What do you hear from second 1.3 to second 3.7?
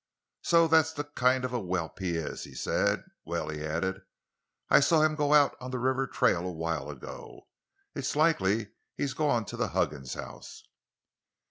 of a whelp he is!" he said. "Well," he